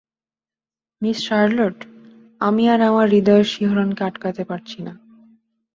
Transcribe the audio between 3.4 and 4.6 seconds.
শিহরণকে আটকাতে